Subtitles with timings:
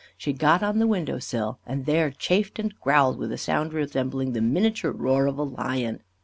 [0.17, 4.33] She got on the window sill, and there chafed and growled with a sound resembling
[4.33, 6.01] the miniature roar of a lion.